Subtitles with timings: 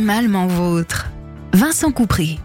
[0.00, 1.10] Animalement vôtre.
[1.52, 2.40] Vincent Coupry.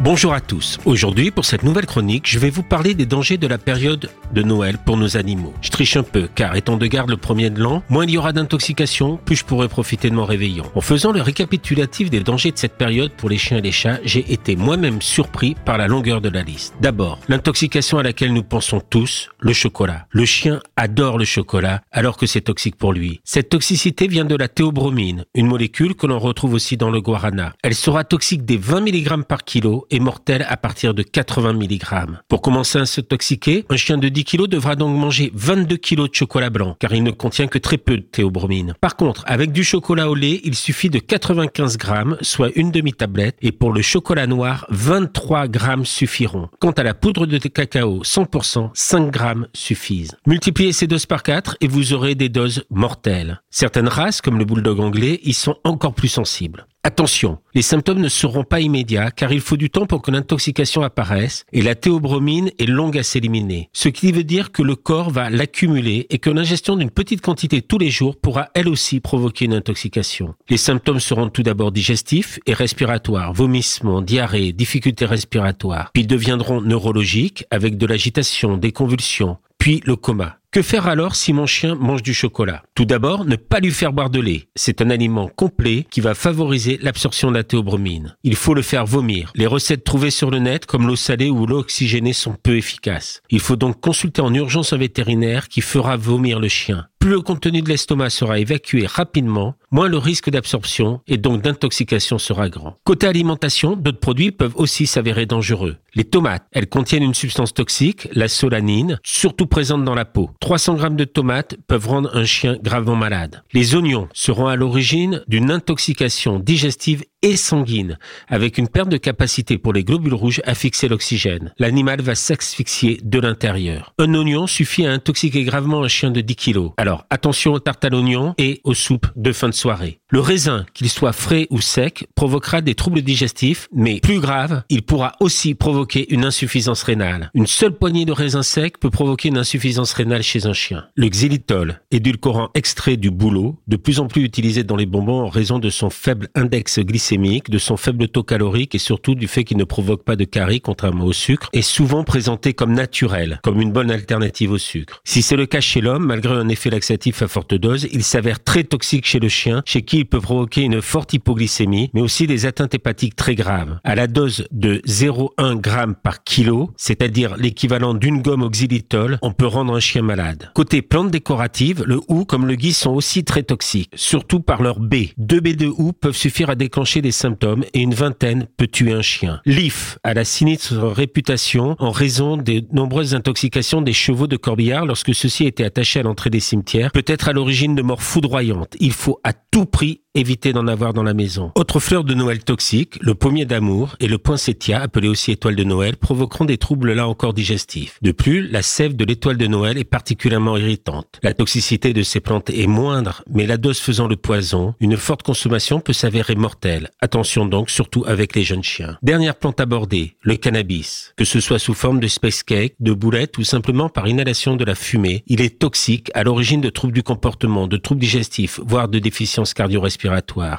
[0.00, 0.78] Bonjour à tous.
[0.84, 4.42] Aujourd'hui, pour cette nouvelle chronique, je vais vous parler des dangers de la période de
[4.42, 5.52] Noël pour nos animaux.
[5.60, 8.18] Je triche un peu, car étant de garde le premier de l'an, moins il y
[8.18, 10.64] aura d'intoxication, plus je pourrai profiter de mon réveillon.
[10.74, 13.98] En faisant le récapitulatif des dangers de cette période pour les chiens et les chats,
[14.04, 16.74] j'ai été moi-même surpris par la longueur de la liste.
[16.80, 20.06] D'abord, l'intoxication à laquelle nous pensons tous, le chocolat.
[20.10, 23.20] Le chien adore le chocolat, alors que c'est toxique pour lui.
[23.24, 27.52] Cette toxicité vient de la théobromine, une molécule que l'on retrouve aussi dans le guarana.
[27.62, 31.82] Elle sera toxique des 20 mg par kilo est mortel à partir de 80 mg.
[32.28, 36.08] Pour commencer à se toxiquer, un chien de 10 kg devra donc manger 22 kg
[36.08, 38.74] de chocolat blanc, car il ne contient que très peu de théobromine.
[38.80, 43.36] Par contre, avec du chocolat au lait, il suffit de 95 grammes, soit une demi-tablette,
[43.42, 46.48] et pour le chocolat noir, 23 grammes suffiront.
[46.60, 50.16] Quant à la poudre de cacao 100%, 5 grammes suffisent.
[50.26, 53.40] Multipliez ces doses par 4 et vous aurez des doses mortelles.
[53.50, 56.66] Certaines races, comme le bulldog anglais, y sont encore plus sensibles.
[56.84, 60.82] Attention, les symptômes ne seront pas immédiats car il faut du temps pour que l'intoxication
[60.82, 63.68] apparaisse et la théobromine est longue à s'éliminer.
[63.72, 67.62] Ce qui veut dire que le corps va l'accumuler et que l'ingestion d'une petite quantité
[67.62, 70.34] tous les jours pourra elle aussi provoquer une intoxication.
[70.48, 75.92] Les symptômes seront tout d'abord digestifs et respiratoires, vomissements, diarrhée, difficultés respiratoires.
[75.94, 80.41] Puis ils deviendront neurologiques avec de l'agitation, des convulsions, puis le coma.
[80.52, 82.62] Que faire alors si mon chien mange du chocolat?
[82.74, 84.48] Tout d'abord, ne pas lui faire boire de lait.
[84.54, 88.18] C'est un aliment complet qui va favoriser l'absorption de la théobromine.
[88.22, 89.32] Il faut le faire vomir.
[89.34, 93.22] Les recettes trouvées sur le net, comme l'eau salée ou l'eau oxygénée, sont peu efficaces.
[93.30, 96.86] Il faut donc consulter en urgence un vétérinaire qui fera vomir le chien.
[97.02, 102.16] Plus le contenu de l'estomac sera évacué rapidement, moins le risque d'absorption et donc d'intoxication
[102.16, 102.76] sera grand.
[102.84, 105.78] Côté alimentation, d'autres produits peuvent aussi s'avérer dangereux.
[105.96, 110.30] Les tomates, elles contiennent une substance toxique, la solanine, surtout présente dans la peau.
[110.38, 113.42] 300 grammes de tomates peuvent rendre un chien gravement malade.
[113.52, 119.58] Les oignons seront à l'origine d'une intoxication digestive et sanguine, avec une perte de capacité
[119.58, 121.54] pour les globules rouges à fixer l'oxygène.
[121.58, 123.94] L'animal va s'asphyxier de l'intérieur.
[123.98, 126.70] Un oignon suffit à intoxiquer gravement un chien de 10 kg.
[126.76, 130.00] Alors attention aux tartes à l'oignon et aux soupes de fin de soirée.
[130.10, 134.82] Le raisin, qu'il soit frais ou sec, provoquera des troubles digestifs, mais plus grave, il
[134.82, 137.30] pourra aussi provoquer une insuffisance rénale.
[137.34, 140.84] Une seule poignée de raisin sec peut provoquer une insuffisance rénale chez un chien.
[140.96, 145.28] Le xylitol, édulcorant extrait du bouleau, de plus en plus utilisé dans les bonbons en
[145.28, 149.44] raison de son faible index glycémique, de son faible taux calorique et surtout du fait
[149.44, 153.60] qu'il ne provoque pas de carie contrairement au sucre, est souvent présenté comme naturel, comme
[153.60, 155.00] une bonne alternative au sucre.
[155.04, 158.42] Si c'est le cas chez l'homme, malgré un effet laxatif à forte dose, il s'avère
[158.42, 162.26] très toxique chez le chien, chez qui il peut provoquer une forte hypoglycémie, mais aussi
[162.26, 163.78] des atteintes hépatiques très graves.
[163.84, 169.32] À la dose de 0,1 g par kilo, c'est-à-dire l'équivalent d'une gomme au xylitol, on
[169.32, 170.50] peut rendre un chien malade.
[170.54, 174.80] Côté plantes décoratives, le hou comme le gui sont aussi très toxiques, surtout par leur
[174.80, 175.10] baies.
[175.18, 178.92] Deux baies de hou peuvent suffire à déclencher des symptômes et une vingtaine peut tuer
[178.92, 179.40] un chien.
[179.44, 185.14] L'if a la sinistre réputation en raison des nombreuses intoxications des chevaux de corbillard lorsque
[185.14, 188.76] ceux-ci étaient attachés à l'entrée des cimetières, peut être à l'origine de morts foudroyantes.
[188.80, 191.52] Il faut à tout prix éviter d'en avoir dans la maison.
[191.54, 195.64] Autre fleur de Noël toxique, le pommier d'amour et le poinsettia, appelé aussi étoile de
[195.64, 197.98] Noël, provoqueront des troubles là encore digestifs.
[198.02, 201.18] De plus, la sève de l'étoile de Noël est particulièrement irritante.
[201.22, 205.22] La toxicité de ces plantes est moindre, mais la dose faisant le poison, une forte
[205.22, 206.90] consommation peut s'avérer mortelle.
[207.00, 208.98] Attention donc, surtout avec les jeunes chiens.
[209.02, 211.14] Dernière plante abordée, le cannabis.
[211.16, 214.64] Que ce soit sous forme de space cake, de boulettes ou simplement par inhalation de
[214.66, 218.88] la fumée, il est toxique à l'origine de troubles du comportement, de troubles digestifs, voire
[218.88, 220.01] de déficiences cardio-respiratoires.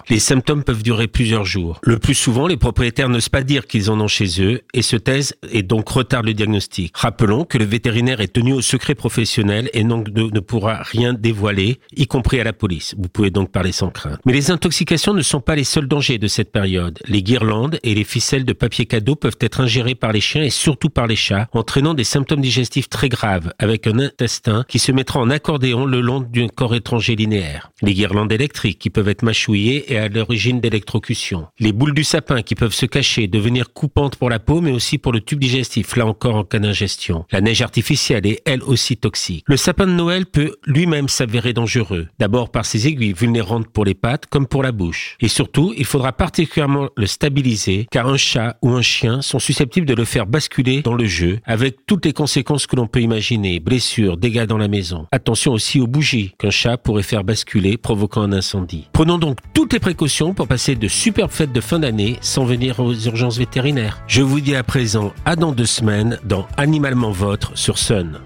[0.10, 1.80] Les symptômes peuvent durer plusieurs jours.
[1.84, 4.96] Le plus souvent, les propriétaires n'osent pas dire qu'ils en ont chez eux et se
[4.96, 6.94] taisent et donc retardent le diagnostic.
[6.96, 11.80] Rappelons que le vétérinaire est tenu au secret professionnel et donc ne pourra rien dévoiler,
[11.96, 12.96] y compris à la police.
[12.98, 14.20] Vous pouvez donc parler sans crainte.
[14.26, 17.00] Mais les intoxications ne sont pas les seuls dangers de cette période.
[17.08, 20.50] Les guirlandes et les ficelles de papier cadeau peuvent être ingérées par les chiens et
[20.50, 24.92] surtout par les chats, entraînant des symptômes digestifs très graves, avec un intestin qui se
[24.92, 27.72] mettra en accordéon le long d'un corps étranger linéaire.
[27.82, 31.48] Les guirlandes électriques qui peuvent être mâchouillées et à l'origine d'électrocution.
[31.58, 35.00] Les boules du sapin qui peuvent se cacher, devenir coupantes pour la peau, mais aussi
[35.00, 37.26] pour le tube digestif, là encore en cas d'ingestion.
[37.32, 39.44] La neige artificielle est elle aussi toxique.
[39.48, 43.96] Le sapin de Noël peut lui-même s'avérer dangereux, d'abord par ses aiguilles vulnérantes pour les
[43.96, 45.18] pattes comme pour la bouche.
[45.20, 49.88] Et surtout, il faudra particulièrement le stabiliser, car un chat ou un chien sont susceptibles
[49.88, 53.60] de le faire basculer dans le jeu, avec toutes les conséquences que l'on peut imaginer,
[53.60, 55.08] blessures, dégâts dans la maison.
[55.12, 58.90] Attention aussi aux bougies qu'un chat pourrait faire basculer, provoquant un incendie.
[58.94, 62.82] Prenons donc toutes les précautions pour passer de superbes fêtes de fin d'année sans venir
[62.82, 64.04] aux urgences vétérinaires.
[64.06, 68.20] Je vous dis à présent à dans deux semaines dans Animalement Votre sur Sun.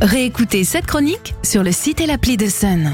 [0.00, 2.92] Réécoutez cette chronique sur le site et l'appli de Sun.